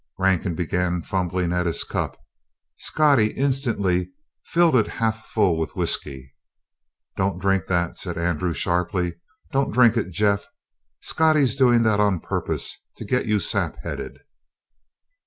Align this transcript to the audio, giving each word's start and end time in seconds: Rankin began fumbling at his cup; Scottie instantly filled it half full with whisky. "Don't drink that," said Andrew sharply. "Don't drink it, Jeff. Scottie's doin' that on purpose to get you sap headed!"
Rankin 0.17 0.55
began 0.55 1.03
fumbling 1.03 1.53
at 1.53 1.67
his 1.67 1.83
cup; 1.83 2.19
Scottie 2.79 3.33
instantly 3.37 4.09
filled 4.43 4.75
it 4.75 4.87
half 4.87 5.27
full 5.27 5.59
with 5.59 5.75
whisky. 5.75 6.33
"Don't 7.17 7.37
drink 7.39 7.67
that," 7.67 7.99
said 7.99 8.17
Andrew 8.17 8.55
sharply. 8.55 9.17
"Don't 9.51 9.69
drink 9.71 9.95
it, 9.97 10.09
Jeff. 10.09 10.47
Scottie's 11.01 11.55
doin' 11.55 11.83
that 11.83 11.99
on 11.99 12.19
purpose 12.19 12.83
to 12.97 13.05
get 13.05 13.27
you 13.27 13.37
sap 13.37 13.77
headed!" 13.83 14.17